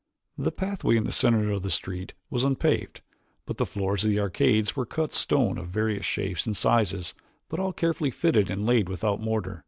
[0.35, 3.01] The pathway in the center of the street was unpaved,
[3.45, 7.13] but the floors of the arcades were cut stone of various shapes and sizes
[7.49, 9.59] but all carefully fitted and laid without mortar.